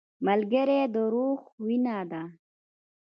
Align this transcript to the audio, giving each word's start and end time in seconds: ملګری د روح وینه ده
ملګری 0.27 0.79
د 0.93 0.95
روح 1.13 1.39
وینه 1.65 1.97
ده 2.11 2.23